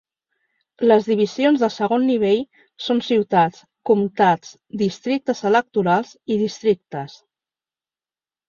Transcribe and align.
Les 0.91 1.09
divisions 1.09 1.63
de 1.65 1.67
segon 1.73 2.05
nivell 2.11 2.41
són 2.85 3.03
ciutats, 3.09 3.61
comtats, 3.91 4.57
districtes 4.83 5.45
electorals 5.51 6.19
i 6.37 6.43
districtes. 6.47 7.21